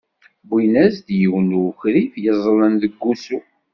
Wwin-as-d 0.49 1.07
yiwen 1.19 1.47
n 1.55 1.57
wukrif 1.61 2.13
yeẓẓlen 2.23 2.73
deg 2.81 2.93
wusu. 3.01 3.39